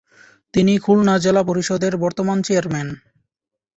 [0.53, 2.87] তিনি খুলনা জেলা পরিষদের বর্তমান চেয়ারম্যান।